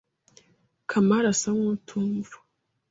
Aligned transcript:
Kamari 0.89 1.27
asa 1.33 1.49
nkutumva. 1.57 2.35